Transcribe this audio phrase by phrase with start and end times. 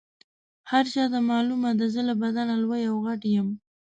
[0.71, 3.47] هر چاته معلومه ده زه له بدنه لوی او غټ یم.